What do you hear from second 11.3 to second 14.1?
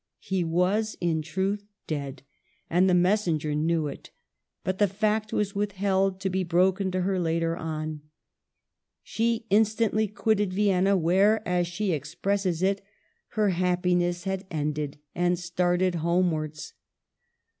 as she expresses it," her happi